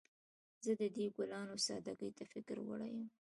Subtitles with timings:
[0.63, 3.07] زه د دې ګلانو سادګۍ ته فکر وړی یم